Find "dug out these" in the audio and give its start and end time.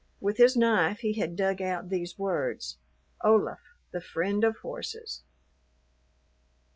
1.35-2.17